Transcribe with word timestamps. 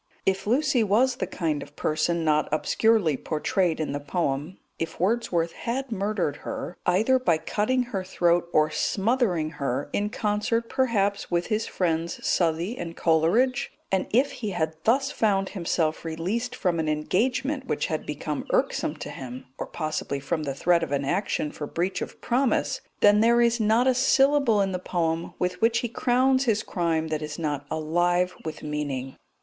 If 0.25 0.47
Lucy 0.47 0.83
was 0.83 1.17
the 1.17 1.27
kind 1.27 1.61
of 1.61 1.75
person 1.75 2.25
not 2.25 2.49
obscurely 2.51 3.15
portrayed 3.17 3.79
in 3.79 3.91
the 3.91 3.99
poem; 3.99 4.57
if 4.79 4.99
Wordsworth 4.99 5.51
had 5.51 5.91
murdered 5.91 6.37
her, 6.37 6.75
either 6.87 7.19
by 7.19 7.37
cutting 7.37 7.83
her 7.83 8.03
throat 8.03 8.49
or 8.51 8.71
smothering 8.71 9.51
her, 9.61 9.91
in 9.93 10.09
concert, 10.09 10.69
perhaps, 10.69 11.29
with 11.29 11.45
his 11.53 11.67
friends 11.67 12.19
Southey 12.25 12.75
and 12.79 12.97
Coleridge; 12.97 13.73
and 13.91 14.07
if 14.09 14.31
he 14.31 14.49
had 14.49 14.75
thus 14.85 15.11
found 15.11 15.49
himself 15.49 16.03
released 16.03 16.55
from 16.55 16.79
an 16.79 16.89
engagement 16.89 17.67
which 17.67 17.85
had 17.85 18.03
become 18.03 18.47
irksome 18.49 18.95
to 18.97 19.11
him, 19.11 19.45
or 19.59 19.67
possibly 19.67 20.19
from 20.19 20.41
the 20.41 20.55
threat 20.55 20.81
of 20.81 20.91
an 20.91 21.05
action 21.05 21.51
for 21.51 21.67
breach 21.67 22.01
of 22.01 22.19
promise, 22.21 22.81
then 23.01 23.19
there 23.19 23.39
is 23.39 23.59
not 23.59 23.85
a 23.85 23.93
syllable 23.93 24.61
in 24.61 24.71
the 24.71 24.79
poem 24.79 25.35
with 25.37 25.61
which 25.61 25.81
he 25.81 25.87
crowns 25.87 26.45
his 26.45 26.63
crime 26.63 27.09
that 27.09 27.21
is 27.21 27.37
not 27.37 27.67
alive 27.69 28.33
with 28.43 28.63
meaning. 28.63 29.15